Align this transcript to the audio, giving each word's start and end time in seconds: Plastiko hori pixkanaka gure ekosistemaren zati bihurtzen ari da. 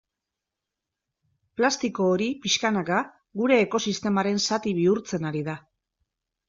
Plastiko 1.59 2.09
hori 2.15 2.31
pixkanaka 2.47 2.99
gure 3.43 3.61
ekosistemaren 3.69 4.43
zati 4.51 4.79
bihurtzen 4.81 5.31
ari 5.35 5.47
da. 5.53 5.63